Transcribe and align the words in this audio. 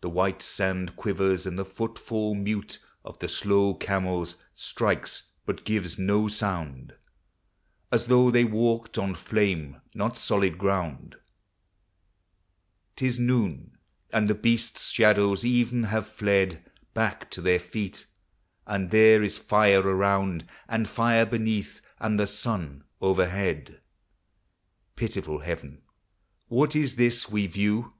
The 0.00 0.08
white 0.08 0.40
sand 0.40 0.96
quivers, 0.96 1.44
and 1.44 1.58
the 1.58 1.66
footfall 1.66 2.34
mute 2.34 2.78
Of 3.04 3.18
the 3.18 3.28
slow 3.28 3.74
camels 3.74 4.36
strikes 4.54 5.24
but 5.44 5.66
gives 5.66 5.98
no 5.98 6.28
sound, 6.28 6.94
As 7.92 8.06
though 8.06 8.30
they 8.30 8.42
walked 8.46 8.96
on 8.96 9.14
flame, 9.14 9.82
not 9.92 10.16
solid 10.16 10.56
ground! 10.56 11.16
'T 12.96 13.04
is 13.04 13.18
noon, 13.18 13.76
and 14.14 14.28
the 14.28 14.34
beasts' 14.34 14.88
shadows 14.88 15.44
even 15.44 15.82
have 15.82 16.06
fled 16.06 16.64
Back 16.94 17.30
to 17.32 17.42
their 17.42 17.60
feet, 17.60 18.06
and 18.66 18.90
there 18.90 19.22
is 19.22 19.36
fire 19.36 19.86
around 19.86 20.48
And 20.70 20.88
fire 20.88 21.26
beneath, 21.26 21.82
and 21.98 22.18
the 22.18 22.26
sun 22.26 22.84
overhead 23.02 23.82
Pitiful 24.96 25.40
Heaven! 25.40 25.82
what 26.48 26.74
is 26.74 26.94
this 26.94 27.28
we 27.28 27.46
view? 27.46 27.92